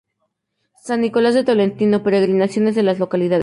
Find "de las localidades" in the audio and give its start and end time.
2.73-3.29